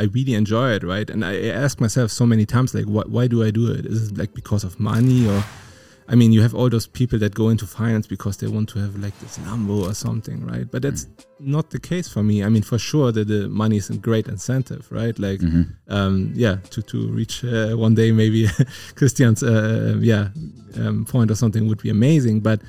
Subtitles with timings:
[0.00, 1.08] I really enjoy it, right?
[1.10, 3.84] And I ask myself so many times, like, why, why do I do it?
[3.84, 5.44] Is it like because of money or?
[6.08, 8.80] I mean, you have all those people that go into finance because they want to
[8.80, 10.68] have like this Lambo or something, right?
[10.68, 11.24] But that's mm.
[11.38, 12.42] not the case for me.
[12.42, 15.16] I mean, for sure that the money is a great incentive, right?
[15.20, 15.62] Like, mm-hmm.
[15.88, 18.46] um, yeah, to to reach uh, one day maybe
[18.96, 20.30] Kristjan's uh, yeah
[20.82, 22.40] um, point or something would be amazing.
[22.40, 22.60] But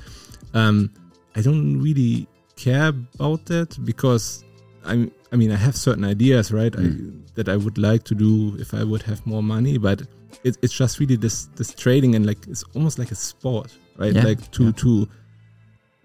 [0.54, 0.92] um,
[1.34, 4.44] I don't really care about that because
[4.84, 6.72] I I mean I have certain ideas, right?
[6.72, 7.18] Mm.
[7.18, 10.02] I, that I would like to do if I would have more money, but
[10.44, 14.14] it, it's just really this this trading and like it's almost like a sport, right?
[14.14, 14.24] Yeah.
[14.24, 14.72] Like to yeah.
[14.76, 15.08] to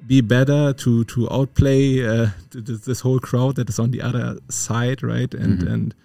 [0.06, 4.38] be better, to to outplay uh, this, this, whole crowd that is on the other
[4.50, 5.34] side, right?
[5.34, 5.74] And mm-hmm.
[5.74, 5.96] and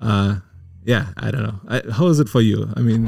[0.00, 0.36] uh,
[0.84, 1.60] yeah, I don't know.
[1.68, 2.68] I, how is it for you?
[2.76, 3.06] I mean.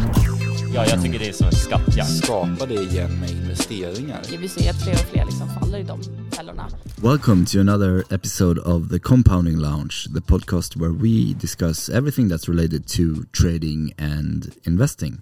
[0.74, 2.10] Ja, jag tycker det är som en skattjakt.
[2.10, 4.22] Skapar det igen med investeringar?
[4.40, 6.68] Vi ser att fler och fler liksom faller i de fällorna.
[7.02, 12.48] Welcome to another episode of the Compounding Lounge, the podcast where we discuss everything that's
[12.48, 15.20] related to trading and investing.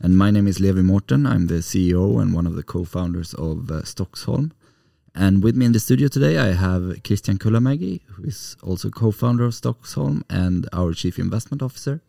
[0.00, 1.26] And my name is Levi Morton.
[1.26, 4.52] I'm the CEO and one of the co-founders of uh, Stockholm.
[5.14, 9.44] And with me in the studio today, I have Kristjan Kullamägi, who is also co-founder
[9.44, 12.00] of Stockholm and our chief investment officer.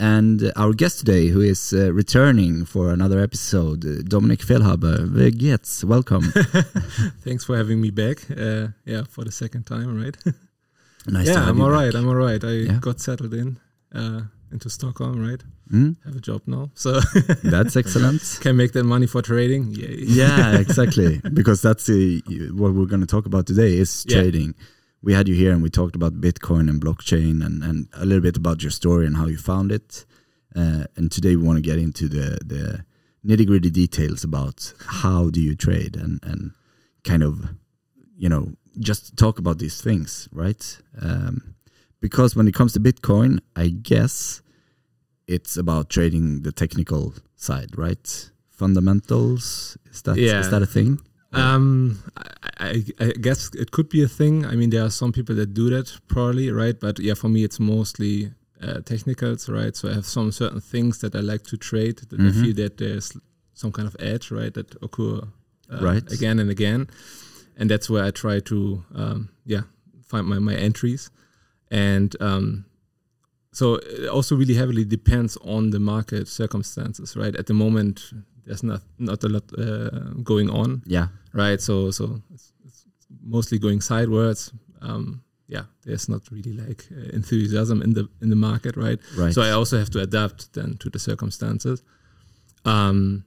[0.00, 5.06] And our guest today, who is uh, returning for another episode, uh, Dominik Fehlhaber.
[5.06, 6.22] Vegetz, welcome.
[7.22, 8.18] Thanks for having me back.
[8.30, 10.16] Uh, yeah, for the second time, right?
[11.06, 11.28] nice.
[11.28, 11.94] Yeah, I'm all right.
[11.94, 12.42] I'm all right.
[12.42, 12.78] I yeah.
[12.80, 13.58] got settled in
[13.94, 15.42] uh, into Stockholm, right?
[15.70, 15.96] Mm.
[16.06, 17.00] Have a job now, so
[17.44, 18.38] that's excellent.
[18.40, 19.74] Can make that money for trading.
[19.74, 19.96] Yay.
[19.98, 21.20] yeah, exactly.
[21.34, 22.22] Because that's the,
[22.54, 24.54] what we're going to talk about today is trading.
[25.02, 28.20] We had you here and we talked about Bitcoin and blockchain and, and a little
[28.20, 30.04] bit about your story and how you found it.
[30.54, 32.84] Uh, and today we want to get into the, the
[33.26, 36.52] nitty gritty details about how do you trade and, and
[37.04, 37.50] kind of,
[38.16, 40.78] you know, just talk about these things, right?
[41.00, 41.54] Um,
[42.00, 44.42] because when it comes to Bitcoin, I guess
[45.26, 48.30] it's about trading the technical side, right?
[48.50, 50.40] Fundamentals is that yeah.
[50.40, 51.00] is that a thing?
[51.32, 52.02] Um,
[52.58, 54.44] I, I, guess it could be a thing.
[54.44, 56.78] I mean, there are some people that do that probably, right?
[56.78, 58.32] But yeah, for me, it's mostly
[58.62, 59.76] uh, technicals, right?
[59.76, 62.28] So I have some certain things that I like to trade that mm-hmm.
[62.28, 63.16] I feel that there's
[63.54, 65.20] some kind of edge, right, that occur
[65.72, 66.12] uh, right.
[66.12, 66.88] again and again,
[67.56, 69.62] and that's where I try to, um, yeah,
[70.04, 71.10] find my my entries,
[71.70, 72.64] and um,
[73.52, 77.36] so it also really heavily depends on the market circumstances, right?
[77.36, 78.12] At the moment,
[78.50, 80.82] there's not not a lot uh, going on.
[80.86, 81.06] Yeah.
[81.32, 81.60] Right.
[81.60, 82.84] So so it's, it's
[83.22, 84.52] mostly going sideways.
[84.82, 88.98] Um, yeah, there's not really like uh, enthusiasm in the in the market, right?
[89.16, 89.32] Right.
[89.32, 91.82] So I also have to adapt then to the circumstances.
[92.64, 93.24] Um,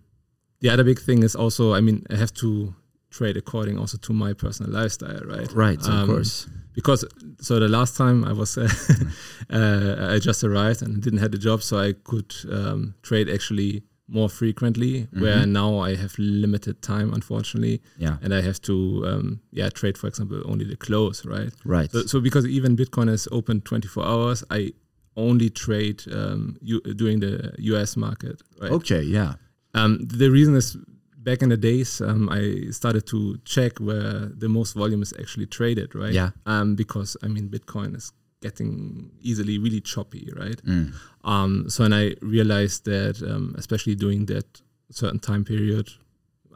[0.59, 2.73] the other big thing is also, I mean, I have to
[3.09, 5.51] trade according also to my personal lifestyle, right?
[5.53, 6.47] Right, um, of course.
[6.73, 7.05] Because
[7.39, 8.69] so the last time I was, uh,
[9.49, 13.83] uh, I just arrived and didn't have a job, so I could um, trade actually
[14.07, 15.21] more frequently mm-hmm.
[15.21, 17.81] where now i have limited time unfortunately.
[17.97, 18.17] Yeah.
[18.21, 21.51] And i have to um, yeah trade for example only the close right?
[21.63, 21.91] Right.
[21.91, 24.71] So, so because even bitcoin is open 24 hours i
[25.15, 28.71] only trade um, you, during the us market right?
[28.71, 29.33] Okay yeah.
[29.75, 30.77] Um, the reason is
[31.17, 35.45] back in the days um, i started to check where the most volume is actually
[35.45, 36.13] traded right?
[36.13, 36.31] Yeah.
[36.45, 38.11] Um, because i mean bitcoin is
[38.43, 40.59] getting easily really choppy, right?
[40.65, 40.93] Mm.
[41.23, 44.47] Um, so, and I realized that, um, especially during that
[44.91, 45.87] certain time period,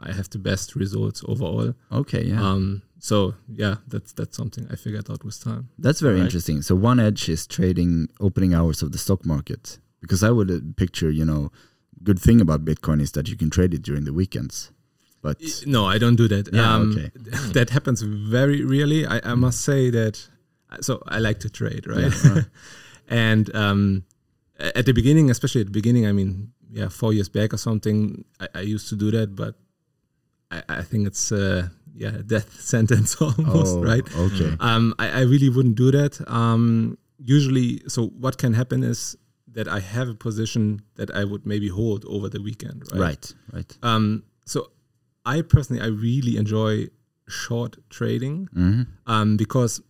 [0.08, 1.74] I have the best results overall.
[1.90, 2.40] Okay, yeah.
[2.48, 5.64] Um, so yeah, that's that's something I figured out with time.
[5.78, 6.24] That's very right?
[6.26, 6.62] interesting.
[6.62, 10.60] So one edge is trading opening hours of the stock market because I would uh,
[10.76, 11.50] picture, you know,
[12.02, 14.70] good thing about Bitcoin is that you can trade it during the weekends.
[15.20, 16.44] But no, I don't do that.
[16.52, 17.10] Yeah, um, okay.
[17.56, 19.00] that happens very rarely.
[19.04, 20.28] I, I must say that
[20.80, 22.12] so I like to trade, right?
[22.24, 22.44] Yeah, right.
[23.08, 24.04] and um,
[24.58, 28.24] at the beginning, especially at the beginning, I mean, yeah, four years back or something,
[28.40, 29.54] I, I used to do that, but
[30.50, 34.16] I, I think it's uh, yeah, death sentence almost, oh, right?
[34.16, 34.56] Okay.
[34.60, 36.20] Um, I, I, really wouldn't do that.
[36.30, 39.16] Um, usually, so what can happen is
[39.52, 43.00] that I have a position that I would maybe hold over the weekend, right?
[43.00, 43.78] Right, right.
[43.82, 44.70] Um, so
[45.24, 46.88] I personally, I really enjoy
[47.28, 48.82] short trading mm-hmm.
[49.06, 49.82] um, because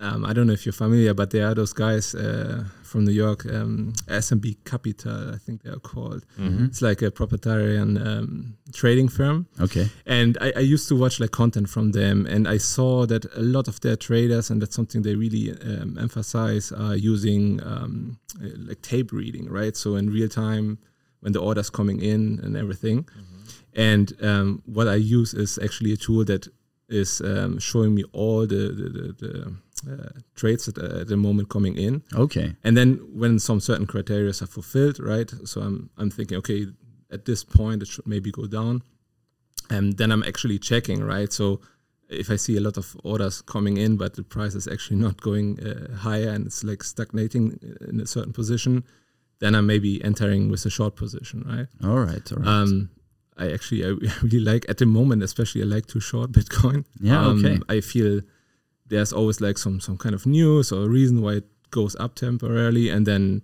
[0.00, 3.12] um, I don't know if you're familiar, but there are those guys uh, from New
[3.12, 6.24] York, um, SMB Capital, I think they are called.
[6.38, 6.66] Mm-hmm.
[6.66, 9.46] It's like a proprietarian um, trading firm.
[9.60, 9.88] Okay.
[10.04, 13.40] And I, I, used to watch like content from them, and I saw that a
[13.40, 18.82] lot of their traders, and that's something they really um, emphasize, are using um, like
[18.82, 19.76] tape reading, right?
[19.76, 20.78] So in real time,
[21.20, 23.02] when the orders coming in and everything.
[23.02, 23.80] Mm-hmm.
[23.80, 26.46] And um, what I use is actually a tool that
[26.88, 29.56] is um, showing me all the, the, the, the
[30.34, 32.02] trades at, at the moment coming in.
[32.14, 32.54] Okay.
[32.64, 35.30] And then when some certain criteria are fulfilled, right?
[35.44, 36.66] So I'm I'm thinking, okay,
[37.10, 38.82] at this point it should maybe go down,
[39.70, 41.32] and then I'm actually checking, right?
[41.32, 41.60] So
[42.08, 45.20] if I see a lot of orders coming in, but the price is actually not
[45.20, 48.84] going uh, higher and it's like stagnating in a certain position,
[49.40, 51.66] then I'm maybe entering with a short position, right?
[51.88, 52.32] All right.
[52.32, 52.48] All right.
[52.48, 52.90] Um,
[53.36, 53.88] I actually I
[54.22, 56.84] really like at the moment, especially I like to short Bitcoin.
[57.00, 57.58] Yeah, Um, okay.
[57.68, 58.22] I feel
[58.88, 62.14] there's always like some some kind of news or a reason why it goes up
[62.14, 63.42] temporarily, and then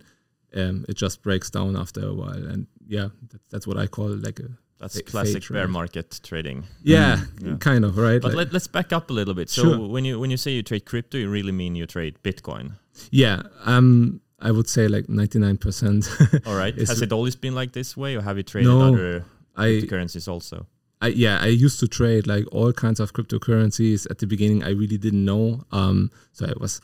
[0.54, 2.46] um, it just breaks down after a while.
[2.52, 4.48] And yeah, that, that's what I call like a
[4.78, 6.64] That's classic bear market trading.
[6.82, 7.56] yeah, Yeah.
[7.58, 8.20] kind of right.
[8.20, 9.48] But Like- let, let's back up a little bit.
[9.50, 9.88] So Sure.
[9.88, 12.72] when you when you say you trade crypto, you really mean you trade Bitcoin.
[13.10, 16.08] yeah, um, I would say like ninety nine percent.
[16.46, 16.74] All right.
[16.76, 19.24] Has it always been like this way, or have you traded No, other
[19.56, 20.66] I currencies also?
[21.02, 24.08] I yeah, I used to trade like all kinds of cryptocurrencies.
[24.08, 25.64] At the beginning, I really didn't know.
[25.72, 26.80] Um, so I was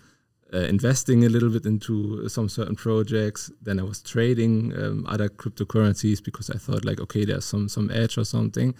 [0.52, 3.52] uh, investing a little bit into some certain projects.
[3.62, 7.90] Then I was trading um, other cryptocurrencies because I thought like, okay, there's some some
[7.92, 8.74] edge or something.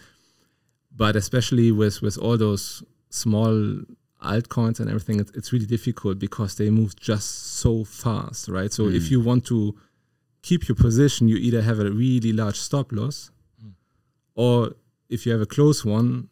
[0.94, 3.82] But especially with with all those small
[4.24, 8.72] altcoins and everything, it's, it's really difficult because they move just so fast, right?
[8.72, 9.76] So if you want to
[10.42, 13.30] keep your position, you either have a really large stop loss,
[14.34, 14.74] or
[15.08, 16.28] if you have a close one,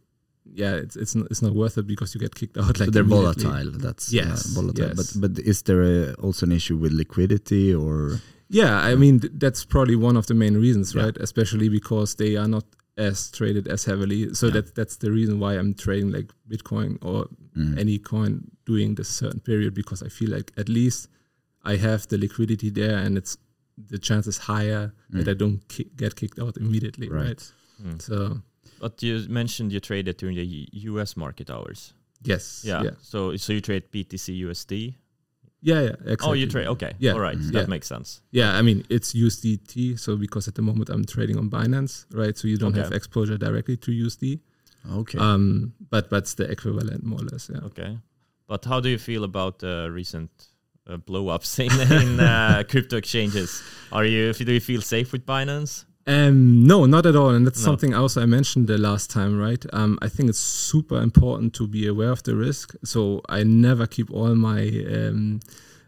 [0.54, 2.78] yeah, it's it's not, it's not worth it because you get kicked out.
[2.78, 3.70] Like so they're volatile.
[3.72, 4.88] That's Yes, uh, volatile.
[4.96, 5.12] yes.
[5.16, 8.20] But but is there a, also an issue with liquidity or?
[8.48, 11.02] Yeah, I mean th- that's probably one of the main reasons, Yeah.
[11.04, 11.16] right?
[11.18, 12.64] Especially because they are not
[12.96, 14.32] as traded as heavily.
[14.34, 14.52] So Yeah.
[14.54, 17.26] that that's the reason why I'm trading like Bitcoin or
[17.56, 17.78] Mm.
[17.78, 21.08] any coin during this certain period because I feel like at least
[21.64, 23.36] I have the liquidity there and it's
[23.92, 27.26] the chance is higher that I don't ki- get kicked out immediately, right?
[27.26, 27.52] Right.
[27.82, 27.98] Hmm.
[27.98, 28.42] So
[28.80, 31.16] But you mentioned you traded during the U.S.
[31.16, 31.94] market hours.
[32.22, 32.82] yes, Yeah.
[32.84, 34.94] yeah, So so you trade BTC USD.
[35.62, 35.88] yeah, yeah.
[36.12, 36.28] Exactly.
[36.28, 36.66] Oh, you trade.
[36.68, 36.92] Okay.
[36.98, 37.12] Yeah.
[37.14, 37.38] All right.
[37.38, 37.52] Mhm.
[37.52, 37.66] That Yeah.
[37.74, 38.20] makes sense.
[38.30, 39.96] Yeah, I mean it's USDT.
[39.98, 42.36] So because at the moment I'm trading on Binance, right?
[42.38, 42.82] So you don't Okay.
[42.82, 44.40] have exposure directly to USD.
[45.00, 45.18] Okay.
[45.18, 47.50] Um, but it's the equivalent more or less.
[47.52, 47.66] Yeah.
[47.70, 47.98] Okay.
[48.46, 50.30] But how do you feel about the recent
[50.88, 53.62] uh, blow ups in, in uh, crypto exchanges?
[53.90, 55.84] Are you do you feel safe with Binance?
[56.06, 57.30] Um, no, not at all.
[57.30, 57.64] And that's No.
[57.64, 59.64] something also I mentioned the last time, right?
[59.72, 62.74] Um, I think it's super important to be aware of the risk.
[62.84, 64.62] So I never keep all my
[64.94, 65.40] um,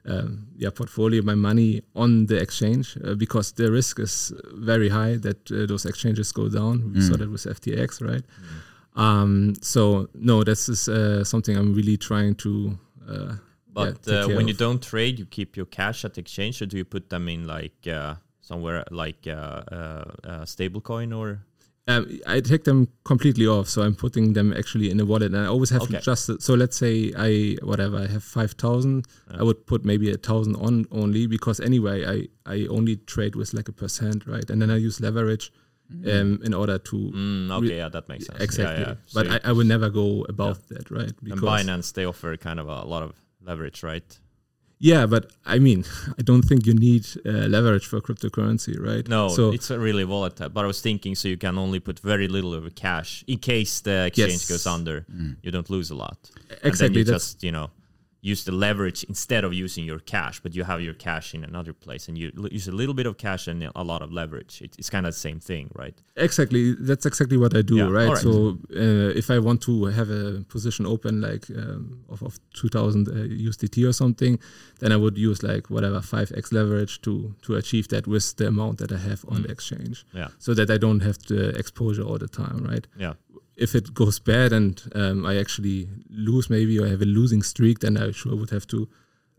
[0.07, 5.17] um, yeah portfolio, my money on the exchange uh, because the risk is very high
[5.19, 6.93] that uh, those exchanges go down.
[6.95, 7.19] We saw Mm.
[7.19, 8.25] that with FTX, right?
[8.97, 12.79] Um, so no, this is uh, something I'm really trying to.
[13.09, 13.35] Uh,
[13.73, 16.67] But yeah, uh, when you don't trade, you keep your cash at the exchange, or
[16.67, 18.15] do you put them in like uh,
[18.49, 21.29] somewhere like uh, uh, uh, stablecoin or?
[21.93, 25.41] Um, I take them completely off, so I'm putting them actually in a wallet, and
[25.47, 26.01] I always have Okay.
[26.11, 26.95] just so let's say
[27.29, 29.07] I whatever I have five thousand,
[29.41, 32.17] I would put maybe a thousand on only because anyway I
[32.55, 35.51] I only trade with like a percent, right, and then I use leverage
[36.13, 38.41] um, in order to Mm, okay, yeah, that makes sense.
[38.47, 39.15] exactly, Yeah, yeah.
[39.17, 41.15] But I, I would never go above that, right?
[41.33, 44.09] and Binance they offer kind of a lot of leverage, right?
[44.81, 45.85] Yeah, but I mean
[46.19, 49.07] I don't think you need uh, leverage for cryptocurrency, right?
[49.09, 50.49] No, so it's really volatile.
[50.49, 53.39] But I was thinking, so you can only put very little of a cash in
[53.39, 54.49] case the exchange Yes.
[54.49, 55.05] goes under.
[55.43, 56.19] You don't lose a lot.
[56.51, 57.71] And then exactly you just you know
[58.33, 61.73] use the leverage instead of using your cash, but you have your cash in another
[61.85, 64.55] place, and you l- use a little bit of cash and a lot of leverage.
[64.65, 65.97] It, it's kind of the same thing, right?
[66.27, 68.09] Exactly, that's exactly what I do, Yeah, right?
[68.09, 68.23] alright.
[68.29, 68.33] So
[68.85, 70.25] uh, if I want to have a
[70.55, 73.13] position open like um, of, of 2000 uh,
[73.49, 74.39] USDT or something,
[74.81, 77.13] then I would use like whatever 5x leverage to
[77.47, 80.69] to achieve that with the amount that I have on the exchange, Yeah, so that
[80.71, 82.87] I don't have the exposure all the time, right?
[83.05, 83.15] yeah.
[83.59, 87.81] If it goes bad and um, I actually lose maybe or have a losing streak,
[87.81, 88.89] then I sure would have to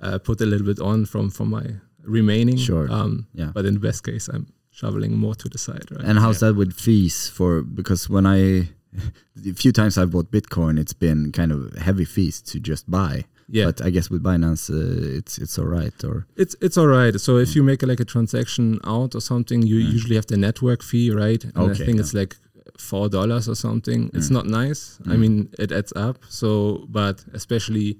[0.01, 1.65] uh, put a little bit on from from my
[2.03, 2.57] remaining.
[2.57, 2.87] Sure.
[2.91, 3.51] Um, Yeah.
[3.53, 6.05] But in the best case, I'm shoveling more to the side, right?
[6.05, 8.69] And how's that with fees for because when I
[9.47, 13.25] a few times I've bought Bitcoin, it's been kind of heavy fees to just buy.
[13.47, 13.65] yeah.
[13.65, 16.03] But I guess with Binance, uh, it's it's all right.
[16.03, 17.19] Or It's it's all right.
[17.19, 20.83] So if you make like a transaction out or something, you usually have the network
[20.83, 21.43] fee, right?
[21.43, 22.01] And I think yeah.
[22.01, 22.35] it's like
[22.79, 24.09] four dollars or something.
[24.13, 24.99] It's not nice.
[25.07, 26.17] I mean, it adds up.
[26.29, 27.99] So, but especially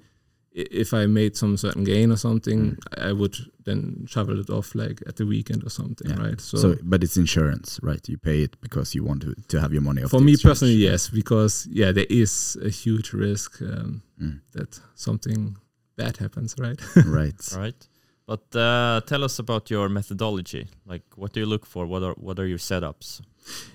[0.52, 4.74] if I made some certain gain or something, I I would then shovel it off
[4.76, 6.24] like at the weekend or something, Yeah.
[6.28, 6.42] right?
[6.42, 8.10] So, so, but it's insurance, right?
[8.10, 10.04] You pay it because you want to to have your money.
[10.04, 10.52] Off for me exchange.
[10.52, 14.42] personally, yes, because yeah, there is a huge risk um, Mm.
[14.52, 15.56] that something
[15.96, 16.82] bad happens, right?
[17.06, 17.42] right.
[17.54, 17.88] All right.
[18.26, 20.68] But uh, tell us about your methodology.
[20.86, 21.86] Like, what do you look for?
[21.88, 23.22] What are what are your setups?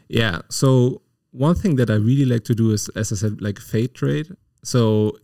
[0.09, 0.43] Yeah.
[0.51, 3.95] So one thing that I really like to do is, as I said, like fade
[3.95, 4.29] trade.
[4.63, 5.19] So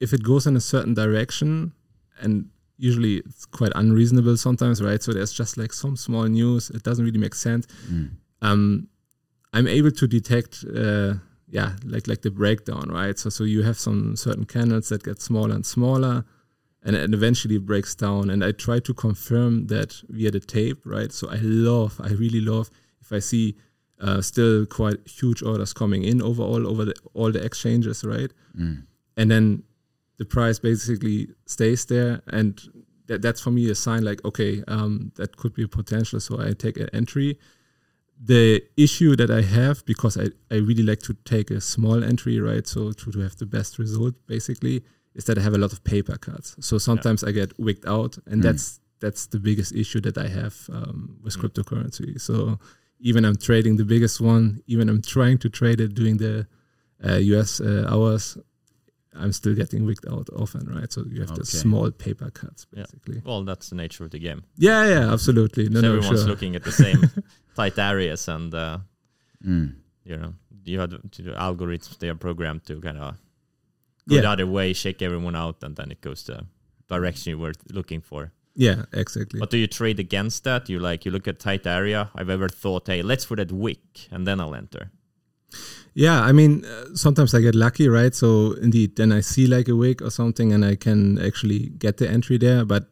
[0.00, 1.72] if it goes in a certain direction,
[2.20, 2.48] and
[2.78, 5.02] usually it's quite unreasonable sometimes, right?
[5.02, 6.70] So there's just like some small news.
[6.70, 7.66] It doesn't really make sense.
[7.90, 8.10] Mm.
[8.42, 8.88] Um,
[9.52, 11.14] I'm able to detect, uh,
[11.48, 13.18] yeah, like like the breakdown, right?
[13.18, 16.24] So so you have some certain candles that get smaller and smaller,
[16.82, 18.30] and it eventually breaks down.
[18.30, 21.12] And I try to confirm that via the tape, right?
[21.12, 23.56] So I love, I really love if I see
[24.00, 28.32] uh, still quite huge orders coming in overall over the, all the exchanges, right?
[28.58, 28.84] Mm.
[29.16, 29.62] and then
[30.18, 32.60] the price basically stays there and
[33.06, 36.40] that, that's for me a sign like okay um, that could be a potential so
[36.40, 37.38] i take an entry
[38.18, 42.40] the issue that i have because i, I really like to take a small entry
[42.40, 44.82] right so to, to have the best result basically
[45.14, 48.16] is that i have a lot of paper cuts so sometimes i get wigged out
[48.26, 48.44] and Mm.
[48.44, 51.40] that's that's the biggest issue that i have um, with Mm.
[51.42, 52.58] cryptocurrency so
[53.00, 56.46] even i'm trading the biggest one even i'm trying to trade it during the
[57.04, 58.38] uh, us uh, hours
[59.18, 60.92] I'm still getting wigged out often, right?
[60.92, 62.82] So you have the small paper cuts, Yeah.
[62.82, 63.22] basically.
[63.24, 64.42] Well, that's the nature of the game.
[64.58, 65.70] Yeah, yeah, absolutely.
[65.70, 66.28] No, so no, everyone's sure.
[66.28, 67.00] looking at the same
[67.56, 68.78] tight areas, and uh,
[69.42, 69.76] Mm.
[70.04, 70.34] you know,
[70.66, 73.14] you have the, the algorithms they are programmed to kind of
[74.06, 74.20] go Yeah.
[74.20, 76.44] the other way, shake everyone out, and then it goes the
[76.86, 78.32] direction you were looking for.
[78.58, 79.38] Yeah, exactly.
[79.38, 80.68] But do you trade against that?
[80.70, 82.10] You like you look at tight area.
[82.14, 84.90] I've ever thought, hey, let's for that wick, and then I'll enter.
[85.94, 88.14] yeah, I mean, uh, sometimes I get lucky, right?
[88.14, 91.96] So indeed, then I see like a wick or something, and I can actually get
[91.98, 92.64] the entry there.
[92.64, 92.88] But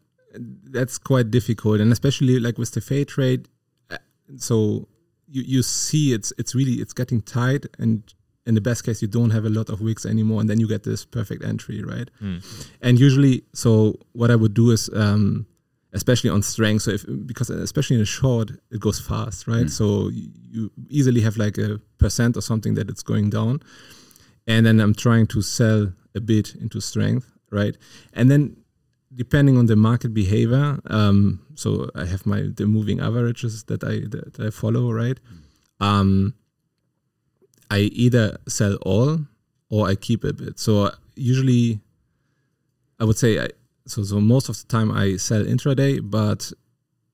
[0.70, 3.48] that's quite difficult, and especially like with the fade trade.
[3.90, 3.98] uh,
[4.36, 4.88] So
[5.28, 8.02] you you see it's it's really it's getting tight, and
[8.46, 10.68] in the best case, you don't have a lot of wicks anymore, and then you
[10.68, 12.10] get this perfect entry, right?
[12.20, 12.38] Hmm.
[12.82, 15.46] and usually so what i would do is um
[15.94, 16.82] especially on strength.
[16.82, 19.66] So if because especially in a short it goes fast right?
[19.66, 19.70] Mm.
[19.70, 23.60] so you, you easily have like a percent or something that it's going down.
[24.46, 27.76] And then i'm trying to sell a bit into strength right?
[28.12, 28.56] And then
[29.14, 34.00] depending on the market behavior um so i have my the moving averages that i
[34.10, 35.18] that i follow right?
[35.80, 36.34] Um
[37.70, 39.20] i either sell all
[39.70, 40.58] or i keep a bit.
[40.58, 41.80] So usually
[43.00, 43.48] I would say I,
[43.86, 44.02] so.
[44.02, 46.52] So most of the time I sell intraday, but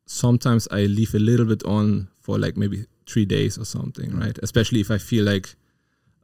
[0.06, 4.38] sometimes I leave a little bit on for like maybe three days or something, right?
[4.42, 5.54] Especially if I feel like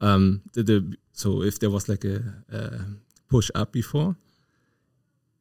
[0.01, 2.23] um the, the so if there was like a,
[2.53, 2.81] a
[3.29, 4.17] push up before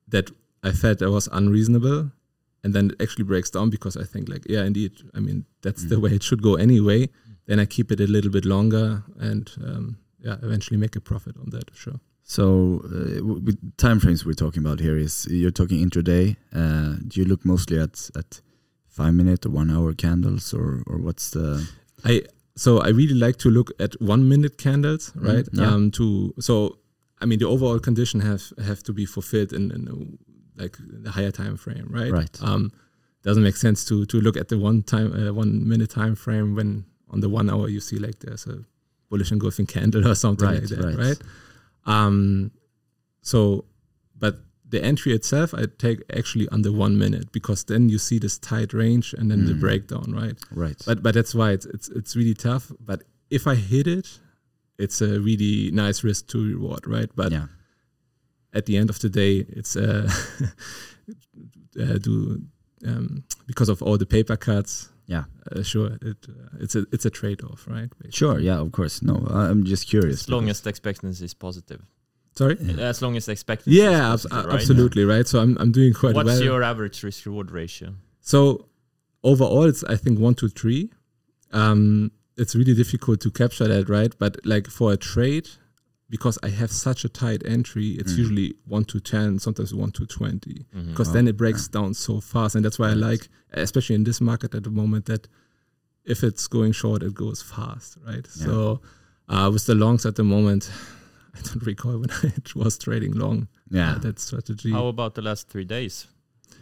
[0.08, 0.32] that
[0.64, 2.12] I felt that was unreasonable,
[2.64, 4.92] and then it actually breaks down because I think like yeah, indeed.
[5.14, 7.10] I mean that's the way it should go anyway.
[7.46, 11.36] Then I keep it a little bit longer and um, yeah, eventually make a profit
[11.38, 11.70] on that.
[11.76, 12.00] Sure.
[12.28, 16.36] So, uh, with time frames we're talking about here is you're talking intraday.
[16.52, 18.42] Uh, do you look mostly at at
[18.88, 21.70] five minute or one hour candles, or or what's the?
[22.04, 22.24] I
[22.56, 25.48] so I really like to look at one minute candles, Mm, right?
[25.54, 25.68] yeah.
[25.72, 26.80] Um, to so
[27.22, 31.12] I mean the overall condition have have to be fulfilled in, in a, like the
[31.12, 32.12] higher time frame, right?
[32.12, 32.42] Right.
[32.42, 32.72] Um,
[33.22, 36.56] doesn't make sense to to look at the one time uh, one minute time frame
[36.56, 38.66] when on the one hour you see like there's a
[39.12, 40.98] bullish engulfing candle or something Right, like that, right.
[40.98, 41.22] right?
[41.86, 42.52] Um,
[43.22, 43.66] so
[44.18, 44.36] but
[44.68, 48.74] the entry itself I take actually under one minute because then you see this tight
[48.74, 49.60] range and then the Mm.
[49.60, 50.38] breakdown, right?
[50.52, 50.82] Right.
[50.86, 52.72] but but that's why it's it's it's really tough.
[52.80, 54.20] But if I hit it,
[54.78, 57.10] it's a really nice risk to reward, right?
[57.16, 57.48] But yeah.
[58.54, 60.10] at the end of the day, it's uh,
[61.80, 62.42] uh do
[62.86, 64.90] um, because of all the paper cuts.
[65.08, 65.26] Yeah.
[65.52, 67.90] uh, sure, it uh, it's a it's a trade off, right?
[68.00, 68.12] basically.
[68.12, 68.40] Sure.
[68.40, 68.60] Yeah.
[68.60, 69.02] Of course.
[69.02, 70.22] No, I- I'm just curious.
[70.22, 71.82] As long as the expectancy is positive.
[72.38, 72.58] Sorry.
[72.80, 74.56] As long as the expectancy Yeah, is abs- positive, right?
[74.60, 75.28] absolutely, right?
[75.28, 76.44] So I'm I'm doing quite What's well.
[76.44, 77.94] your average risk reward ratio?
[78.22, 78.66] So
[79.24, 80.92] overall, it's I think one to three.
[81.52, 84.14] Um, it's really difficult to capture that, right?
[84.20, 85.48] But like for a trade,
[86.16, 88.18] because I have such a tight entry, it's Mm.
[88.24, 90.88] usually one to ten, sometimes one to twenty, Mhm.
[90.92, 94.06] because Oh, then it breaks down so fast, and that's why I like, especially in
[94.06, 95.28] this market at the moment, that
[96.14, 98.28] if it's going short, it goes fast, right?
[98.38, 98.46] Yeah.
[98.46, 98.82] So
[99.28, 100.70] uh, with the longs at the moment,
[101.38, 103.96] I don't recall when I was trading long Yeah.
[103.96, 104.72] uh, that strategy.
[104.72, 106.08] How about the last three days?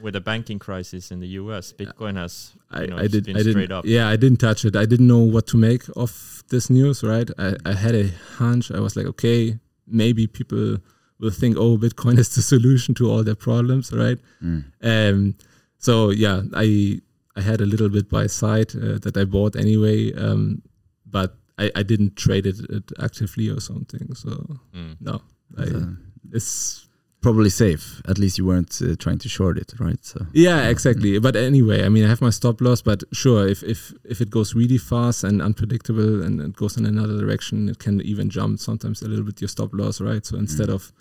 [0.02, 3.38] With the banking crisis in the US, Bitcoin has I, you know, I did been
[3.38, 3.86] I straight didn't up.
[3.86, 7.30] yeah I didn't touch it I didn't know what to make of this news right
[7.38, 8.08] I, I had a
[8.38, 10.78] hunch I was like okay maybe people
[11.20, 14.64] will think oh Bitcoin is the solution to all their problems right Mm.
[14.84, 15.36] um
[15.78, 17.00] so yeah I
[17.36, 20.62] I had a little bit by side uh, that I bought anyway um
[21.06, 24.32] but I, I didn't trade it, it actively or something so
[24.76, 24.96] Mm.
[25.00, 25.22] no
[25.58, 25.96] I, So,
[26.32, 26.88] it's
[27.24, 28.01] probably safe.
[28.08, 30.03] At least you weren't uh, trying to short it, right?
[30.06, 30.18] So.
[30.34, 31.20] Yeah, exactly.
[31.20, 32.82] But anyway, I mean, I have my stop loss.
[32.84, 33.80] But sure, if if
[34.13, 38.01] if it goes really fast and unpredictable and it goes in another direction, it can
[38.01, 40.25] even jump sometimes a little bit your stop loss, right?
[40.25, 40.74] So instead Mm.
[40.75, 40.92] of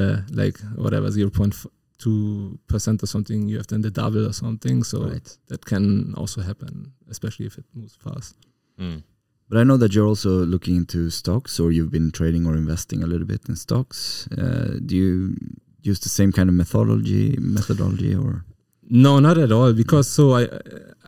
[0.00, 1.54] uh, like whatever zero point
[1.98, 4.84] two percent or something, you have then the double or something.
[4.84, 5.38] So Right.
[5.48, 8.34] that can also happen, especially if it moves fast.
[8.78, 9.02] Mm.
[9.50, 13.02] But I know that you're also looking into stocks, or you've been trading or investing
[13.02, 14.28] a little bit in stocks.
[14.38, 15.36] Uh, do you
[15.82, 18.44] use the same kind of methodology, methodology, or
[18.88, 19.72] No, not at all.
[19.72, 20.48] Because so I,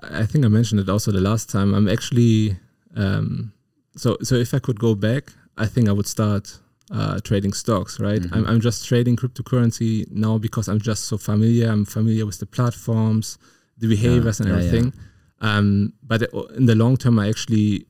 [0.02, 1.75] I think I mentioned it also the last time.
[1.75, 2.57] I'm actually,
[2.97, 3.52] um,
[3.97, 6.61] so so if I could go back, I think I would start
[6.91, 7.99] uh, trading stocks.
[8.00, 8.23] Right.
[8.33, 11.71] I'm I'm just trading cryptocurrency now because I'm just so familiar.
[11.71, 13.38] I'm familiar with the platforms,
[13.79, 14.64] the behaviors, and yeah, yeah.
[14.64, 14.93] everything.
[15.41, 16.23] Um, but
[16.57, 17.87] in the long term, I actually,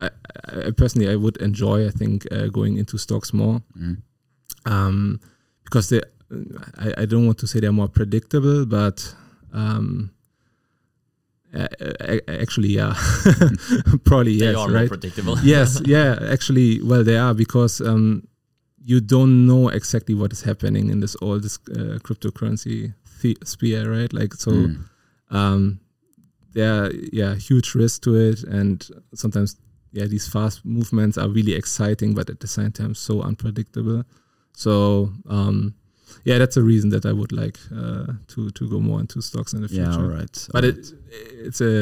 [0.00, 0.10] I,
[0.68, 1.86] I personally, I would enjoy.
[1.86, 3.96] I think uh, going into stocks more Mm.
[4.66, 5.20] um,
[5.66, 6.00] because they,
[6.78, 9.14] I, I don't want to say they're more predictable, but
[9.52, 10.10] um,
[12.28, 12.94] actually, yeah,
[14.04, 14.88] probably They yes, are more right?
[14.88, 15.38] predictable.
[15.42, 18.26] yes, yeah, actually, well, they are because um,
[18.82, 22.94] you don't know exactly what is happening in this all this uh, cryptocurrency
[23.44, 24.12] sphere, right?
[24.12, 24.50] Like so.
[24.52, 24.84] Mm.
[25.30, 25.80] Um,
[26.56, 29.56] there are yeah huge risk to it and sometimes
[29.92, 34.02] yeah these fast movements are really exciting but at the same time so unpredictable
[34.64, 34.72] so
[35.36, 35.56] um
[36.28, 39.52] yeah that's a reason that i would like uh to to go more into stocks
[39.56, 40.36] in the future yeah, all right.
[40.54, 40.78] but all it
[41.48, 41.74] it's a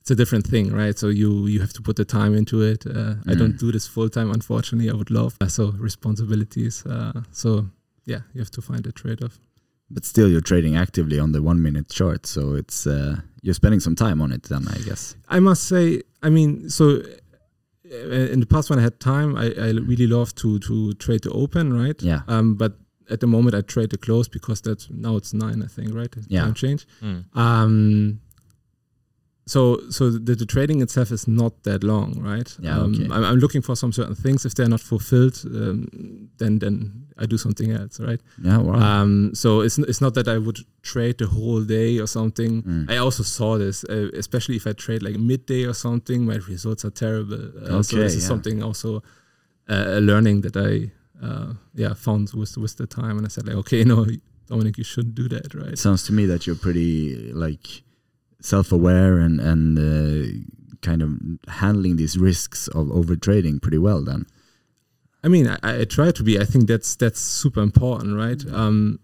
[0.00, 2.80] it's a different thing right so you you have to put the time into it
[2.86, 3.60] uh, i don't Mm.
[3.64, 7.48] do this full time unfortunately i would love uh, so responsibilities uh so
[8.12, 9.36] yeah you have to find a trade-off
[9.96, 13.80] But still, you're trading actively on the one minute chart, so it's uh, you're spending
[13.86, 14.42] some time on it.
[14.50, 15.16] Then I guess.
[15.36, 15.84] I must say,
[16.26, 16.84] I mean, so
[17.90, 21.30] in the past when I had time, I, I really love to to trade to
[21.30, 22.00] open, right?
[22.02, 22.20] Yeah.
[22.28, 22.72] Um, but
[23.10, 26.10] at the moment I trade to close because that's now it's nine, I think, right?
[26.10, 26.42] The Yeah.
[26.42, 26.86] Time change.
[27.02, 27.24] Mm.
[27.36, 28.20] Um.
[29.48, 32.48] So so the, the trading itself is not that long, right?
[32.60, 33.04] Yeah, Um, okay.
[33.14, 34.44] I'm, I'm looking for some certain things.
[34.44, 35.86] If they're not fulfilled, um,
[36.38, 38.20] then then I do something else, right?
[38.44, 38.58] Yeah.
[38.58, 38.74] Wow.
[39.02, 42.62] Um, so it's it's not that I would trade the whole day or something.
[42.62, 42.90] Mm.
[42.90, 46.84] I also saw this, uh, especially if I trade like midday or something, my results
[46.84, 47.42] are terrible.
[47.62, 49.02] Uh, so Okay, this is something also
[49.68, 50.90] uh, a learning that I
[51.26, 54.06] uh, yeah found with with the time, and I said like, okay, no,
[54.48, 55.72] Dominik, you shouldn't do that, right?
[55.72, 57.82] It sounds to me that you're pretty like
[58.40, 64.02] self-aware and and uh, kind of handling these risks of overtrading pretty well.
[64.02, 64.26] Then.
[65.24, 66.38] I mean, I, I try to be.
[66.38, 68.42] I think that's that's super important, right?
[68.52, 69.00] Um,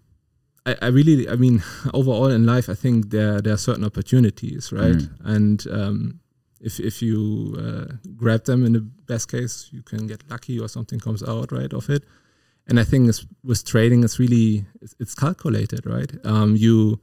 [0.65, 4.71] I, I really, I mean, overall in life, I think there there are certain opportunities,
[4.71, 4.95] right?
[4.95, 5.09] Mm.
[5.23, 6.19] And um,
[6.61, 10.67] if if you uh, grab them in the best case, you can get lucky or
[10.67, 12.03] something comes out right of it.
[12.67, 16.11] And I think it's, with trading, it's really it's, it's calculated, right?
[16.23, 16.99] Um, you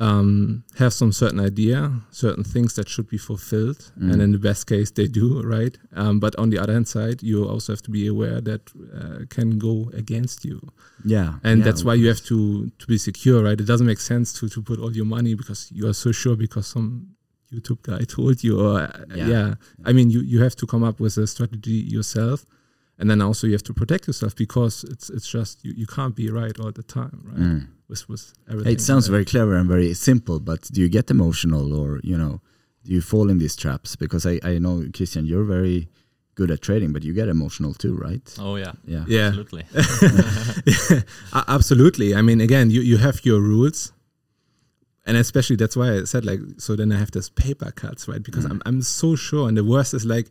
[0.00, 4.12] um, have some certain idea, certain things that should be fulfilled, Mm.
[4.12, 5.76] and in the best case, they do, right?
[5.92, 8.62] Um, but on the other hand side, you also have to be aware that
[8.94, 10.60] uh, can go against you,
[11.04, 11.38] Yeah.
[11.42, 13.60] and yeah, that's why you have to to be secure, right?
[13.60, 16.36] It doesn't make sense to to put all your money because you are so sure
[16.36, 16.88] because some
[17.52, 19.28] YouTube guy told you, or uh, Yeah.
[19.28, 19.54] yeah.
[19.84, 22.44] I mean, you you have to come up with a strategy yourself.
[22.98, 26.16] And then also you have to protect yourself because it's it's just you, you can't
[26.16, 27.38] be right all the time, right?
[27.38, 27.66] Mm.
[27.88, 28.72] With with everything.
[28.72, 29.14] It sounds right?
[29.14, 32.40] very clever and very simple, but do you get emotional or you know,
[32.84, 33.94] do you fall in these traps?
[33.96, 35.88] Because I I know Kristjan, you're very
[36.34, 38.34] good at trading, but you get emotional too, right?
[38.38, 38.72] Oh yeah.
[38.84, 39.04] Yeah.
[39.06, 39.26] Yeah.
[39.28, 39.64] Absolutely.
[41.32, 42.14] A- Absolutely.
[42.14, 43.92] I mean, again, you, you have your rules.
[45.04, 48.22] And especially that's why I said like so then I have this paper cuts, right?
[48.22, 50.28] Because I'm I'm so sure and the worst is like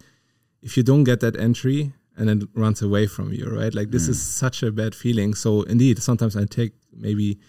[0.61, 3.73] if you don't get that entry and then it runs away from you, right?
[3.73, 4.21] Like this is mm.
[4.21, 5.33] such a bad feeling.
[5.35, 7.39] So indeed, sometimes I take maybe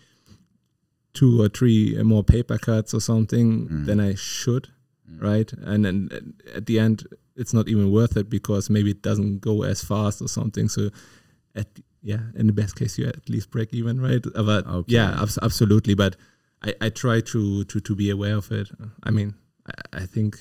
[1.15, 3.87] two or three more paper cuts or something mm.
[3.87, 4.69] than I should,
[5.11, 5.23] mm.
[5.23, 5.51] right?
[5.53, 9.63] And then at the end, it's not even worth it because maybe it doesn't go
[9.63, 10.69] as fast or something.
[10.69, 10.91] So
[11.55, 11.67] at
[12.03, 14.25] yeah, in the best case, you at least break even, right?
[14.35, 14.95] Uh, But Okay.
[14.95, 15.95] yeah, abs- absolutely.
[15.95, 16.17] But
[16.63, 18.69] I, I try to, to to be aware of it.
[19.03, 19.35] I mean,
[19.67, 20.39] I, I think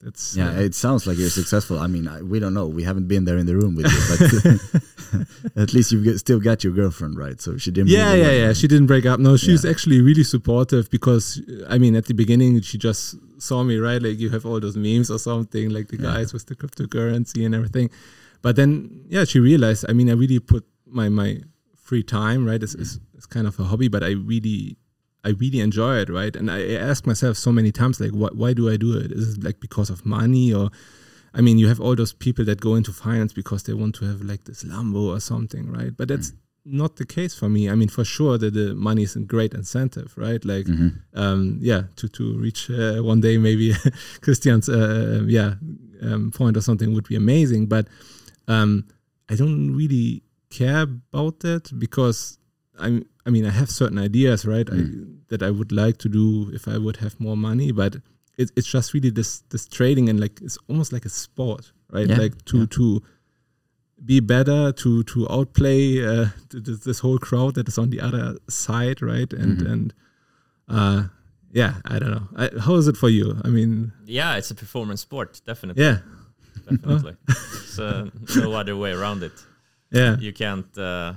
[0.00, 1.78] that's Yeah, uh, it sounds like you're successful.
[1.78, 2.66] I mean, I, we don't know.
[2.66, 6.38] We haven't been there in the room with you, but at least you've got, still
[6.40, 7.40] got your girlfriend, right?
[7.40, 7.88] So she didn't.
[7.90, 8.52] yeah, yeah, yeah.
[8.52, 9.18] She didn't break up.
[9.20, 9.70] No, she's Yeah.
[9.70, 14.00] actually really supportive because I mean, at the beginning, she just saw me right.
[14.00, 16.12] Like you have all those memes or something, like the Yeah.
[16.14, 17.90] guys with the cryptocurrency and everything.
[18.40, 19.84] But then, yeah, she realized.
[19.88, 21.40] I mean, I really put my my
[21.76, 22.62] free time right.
[22.62, 24.76] It's, it's, it's kind of a hobby, but I really.
[25.24, 26.34] I really enjoy it, right?
[26.36, 29.10] And I ask myself so many times, like, why, why do I do it?
[29.12, 30.70] Is it like because of money, or,
[31.34, 34.04] I mean, you have all those people that go into finance because they want to
[34.06, 35.94] have like this Lambo or something, right?
[35.96, 36.32] But that's
[36.64, 37.68] not the case for me.
[37.68, 40.44] I mean, for sure that the money is a great incentive, right?
[40.44, 40.92] Like, Mhm.
[41.14, 43.72] um, yeah, to to reach uh, one day maybe
[44.20, 45.54] Kristjan's uh, yeah
[46.02, 47.66] um, point or something would be amazing.
[47.66, 47.88] But
[48.46, 48.84] um,
[49.28, 52.37] I don't really care about that because
[52.78, 53.04] I'm.
[53.26, 54.68] I mean, I have certain ideas, right?
[54.72, 54.80] I,
[55.28, 57.96] that I would like to do if I would have more money, but
[58.38, 62.08] it, it's just really this this trading and like it's almost like a sport, right?
[62.08, 62.66] Yeah, Like to yeah.
[62.70, 63.02] to
[64.04, 68.00] be better, to to outplay uh, th- th- this whole crowd that is on the
[68.00, 69.30] other side, right?
[69.32, 69.72] And Mhm.
[69.72, 69.94] and
[70.68, 71.02] uh,
[71.52, 72.28] yeah, I don't know.
[72.36, 73.40] I, how is it for you?
[73.44, 75.82] I mean, Yeah, it's a performance sport, definitely.
[75.84, 75.98] yeah,
[76.64, 77.16] Definitely.
[77.28, 79.32] It's uh, no other way around it.
[79.90, 81.14] yeah, You can't uh,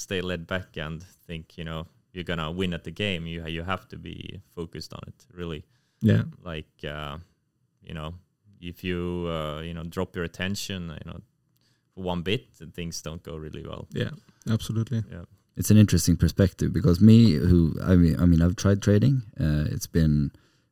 [0.00, 3.26] stay laid back and think, you know, you're gonna win at the game.
[3.26, 5.62] You you have to be focused on it, really.
[6.02, 7.18] yeah, Like, uh,
[7.82, 8.14] you know,
[8.60, 11.20] if you uh, you know drop your attention, you know,
[11.94, 13.86] for one bit, then things don't go really well.
[13.92, 14.10] yeah,
[14.48, 15.02] absolutely.
[15.10, 15.24] Yeah.
[15.56, 19.64] it's an interesting perspective because me who I mean I mean I've tried trading uh,
[19.74, 20.30] it's been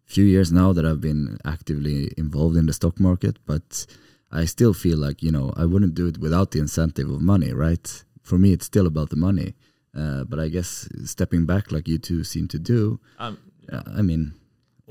[0.08, 3.68] a few years now that I've been actively involved in the stock market but
[4.40, 7.52] I still feel like you know I wouldn't do it without the incentive of money
[7.66, 7.86] right
[8.28, 9.48] for me it's still about the money
[10.00, 12.80] uh, but I guess stepping back like you two seem to do
[13.24, 13.38] Um,
[13.72, 14.22] uh, I mean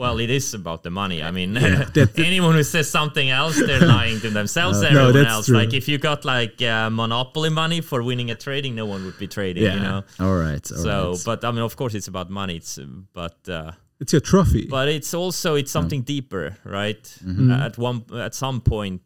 [0.03, 1.19] Well, it is about the money.
[1.29, 4.75] I mean, that- anyone who says something else, they're lying to themselves.
[4.81, 5.45] No, everyone that's else.
[5.47, 5.57] true.
[5.61, 9.17] Like if you got like uh, monopoly money for winning a trading, no one would
[9.17, 9.63] be trading.
[9.63, 9.87] You Yeah.
[9.87, 9.99] know.
[10.25, 11.23] all right all so, right.
[11.29, 12.55] but I mean, of course, it's about money.
[12.61, 12.77] It's
[13.21, 13.71] but uh,
[14.01, 14.63] It's your trophy.
[14.77, 16.45] but it's also it's something deeper,
[16.79, 17.03] right?
[17.25, 17.49] Mm-hmm.
[17.51, 17.97] Uh, at one
[18.27, 19.03] at some point,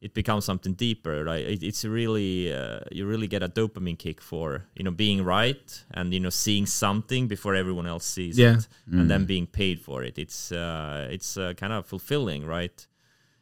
[0.00, 1.44] it becomes something deeper, right?
[1.44, 5.84] It, it's really uh, you really get a dopamine kick for you know being right
[5.94, 8.56] and you know seeing something before everyone else sees Yeah.
[8.58, 10.18] it, and then being paid for it.
[10.18, 12.86] It's uh, it's uh, kind of fulfilling, right?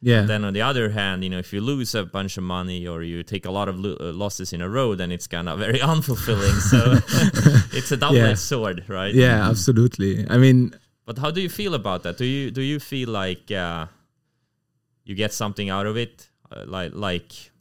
[0.01, 2.85] yeah, Then on the other hand, you know, if you lose a bunch of money
[2.87, 5.49] or you take a lot of lo- uh, losses in a row, then it's kind
[5.49, 6.59] of very unfulfilling.
[6.71, 6.79] So
[7.77, 8.49] it's a double-edged Yeah.
[8.49, 9.13] sword, right?
[9.15, 10.25] yeah, absolutely.
[10.29, 10.73] I mean,
[11.05, 12.17] But how do you feel about that?
[12.17, 13.87] Do you do you feel like uh,
[15.05, 17.51] you get something out of it, uh, like like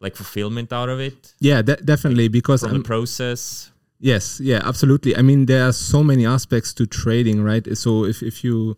[0.00, 3.70] like fulfillment out of it yeah, de- definitely because from I'm, the process?
[3.98, 5.16] Yes, yeah, absolutely.
[5.16, 7.66] I mean, there are so many aspects to trading, right?
[7.76, 8.76] So if if you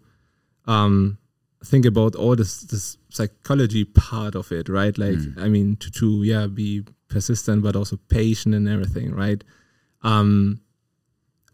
[0.66, 1.18] um
[1.64, 4.96] think about all this this psychology part of it, right?
[4.96, 9.42] Like, I mean, to to yeah, be persistent but also patient and everything, right?
[10.02, 10.60] Um,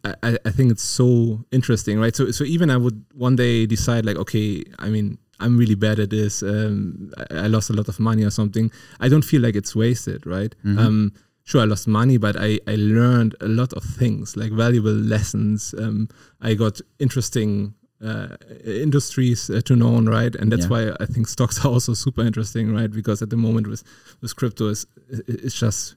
[0.05, 2.15] I I I think it's so interesting, right?
[2.15, 5.19] So so even I would one day decide like, okay, I mean.
[5.41, 6.43] I'm really bad at this.
[6.43, 8.71] Um, I, I lost a lot of money or something.
[9.01, 10.55] I don't feel like it's wasted, right?
[10.65, 11.13] Um,
[11.47, 15.75] sure i lost money but i i learned a lot of things like valuable lessons
[15.79, 16.09] um
[16.41, 18.29] i got interesting uh,
[18.65, 20.71] industries uh, to know right and that's Yeah.
[20.89, 23.83] why i think stocks are also super interesting right because at the moment with
[24.23, 24.87] with crypto is
[25.29, 25.97] it's just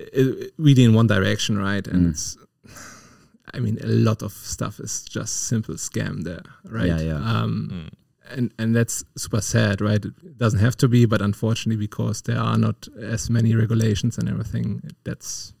[0.00, 0.22] uh,
[0.56, 2.36] really in one direction right and it's
[3.54, 7.42] i mean a lot of stuff is just simple scam there right Yeah, yeah.
[7.42, 7.90] um
[8.30, 10.04] and and that's super sad, right?
[10.04, 14.28] It doesn't have to be, but unfortunately, because there are not as many regulations and
[14.28, 15.52] everything, that's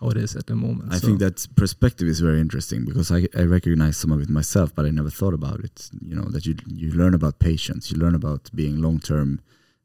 [0.00, 0.92] how it is at the moment.
[0.92, 4.28] I So, think that perspective is very interesting because I, I recognize some of it
[4.28, 5.90] myself, but I never thought about it.
[6.00, 9.40] You know that you you learn about patience, you learn about being long term.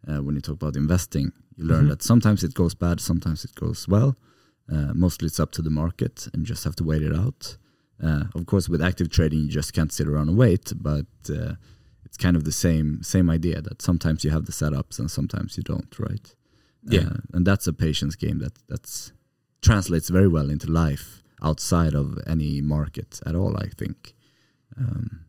[0.08, 1.89] Uh, when you talk about investing, you learn Mhm.
[1.89, 4.15] that sometimes it goes bad, sometimes it goes well.
[4.69, 7.58] Uh, mostly it's up to the market, and you just have to wait it out.
[8.02, 10.74] Uh, of course, with active trading, you just can't sit around and wait.
[10.76, 11.54] But uh,
[12.13, 15.58] it's kind of the same same idea that sometimes you have the setups and sometimes
[15.58, 16.36] you don't, right?
[16.84, 17.08] Yeah.
[17.08, 19.12] Uh, and that's a patience game that that's
[19.62, 24.13] translates very well into life outside of any market at all, I think.
[24.78, 25.26] Um,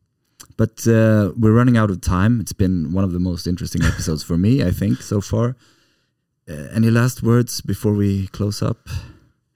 [0.57, 2.41] but uh, we're running out of time.
[2.41, 5.57] It's been one of the most interesting episodes for me, I think, so far.
[6.49, 8.89] Uh, any last words before we close up?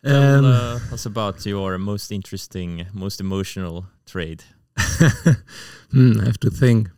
[0.03, 4.45] Tell Um, uh, us about your most interesting, most emotional trade.
[5.93, 6.89] hmm, I have to think.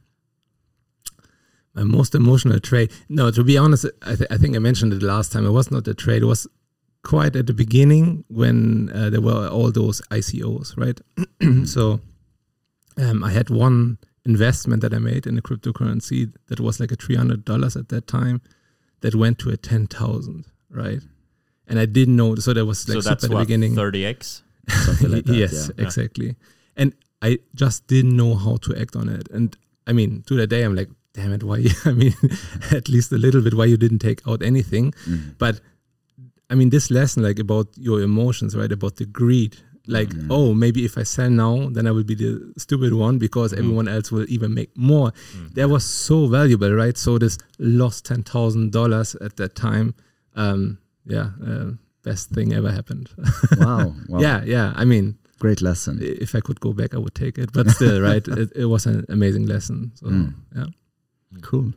[1.84, 2.90] Most emotional trade.
[3.08, 5.46] No, to be honest, I, th- I think I mentioned it last time.
[5.46, 6.22] It was not a trade.
[6.22, 6.46] It was
[7.02, 11.00] quite at the beginning when uh, there were all those ICOs, right?
[11.66, 12.00] so
[12.98, 16.96] um, I had one investment that I made in a cryptocurrency that was like a
[16.96, 18.42] three hundred dollars at that time,
[19.00, 21.00] that went to a ten thousand, right?
[21.66, 22.34] And I didn't know.
[22.36, 23.74] So that was like so that's at the what beginning.
[23.74, 24.42] 30x.
[25.08, 25.84] Like yes, yeah.
[25.84, 26.36] exactly.
[26.76, 29.28] And I just didn't know how to act on it.
[29.30, 31.64] And I mean, to that day, I'm like, damn it, why?
[31.84, 32.14] I mean,
[32.70, 34.92] at least a little bit, why you didn't take out anything.
[35.08, 35.36] Mm.
[35.38, 35.60] But
[36.48, 38.70] I mean, this lesson, like about your emotions, right?
[38.72, 39.56] About the greed.
[39.86, 43.52] Like, oh, maybe if I sell now, then I will be the stupid one because
[43.52, 45.12] everyone else will even make more.
[45.54, 46.96] That was so valuable, right?
[46.96, 49.94] So this lost ten thousand dollars at that time.
[50.36, 51.70] Um, yeah, uh,
[52.04, 53.08] best thing ever happened.
[53.58, 53.94] Wow.
[54.08, 54.20] wow.
[54.20, 54.72] Yeah, yeah.
[54.76, 55.98] I mean, Great lesson.
[56.00, 57.50] if I could go back, I would take it.
[57.52, 58.26] But still, right?
[58.28, 59.90] It, it was an amazing lesson.
[59.96, 60.34] So Mm.
[60.54, 60.66] yeah,
[61.42, 61.72] Cool.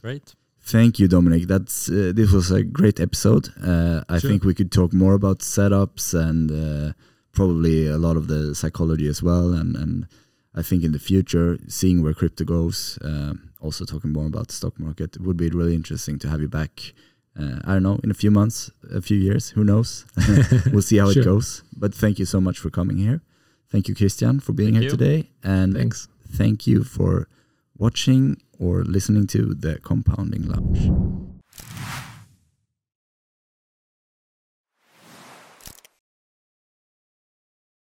[0.00, 0.34] Great.
[0.60, 1.46] Thank you, Dominik.
[1.46, 3.48] That's uh, this was a great episode.
[3.62, 4.30] Uh, I Sure.
[4.30, 6.92] think we could talk more about setups and uh,
[7.32, 9.52] probably a lot of the psychology as well.
[9.54, 10.06] And and
[10.54, 14.54] I think in the future, seeing where crypto goes, um, also talking more about the
[14.54, 16.92] stock market, it would be really interesting to have you back.
[17.38, 20.04] Uh, I don't know, in a few months, a few years, who knows?
[20.72, 21.22] we'll see how Sure.
[21.22, 21.62] it goes.
[21.76, 23.20] But thank you so much for coming here.
[23.70, 24.96] Thank you, Kristjan, for being Thank here you.
[24.96, 25.30] today.
[25.44, 26.08] And Thanks.
[26.36, 27.28] thank you for
[27.76, 31.27] watching or listening to the Compounding Lounge.